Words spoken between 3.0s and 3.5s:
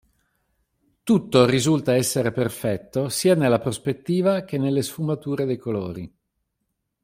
sia